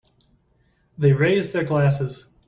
They 0.97 1.13
raise 1.13 1.51
their 1.51 1.63
glasses. 1.63 2.25